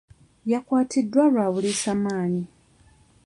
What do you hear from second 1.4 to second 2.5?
buliisa maanyi.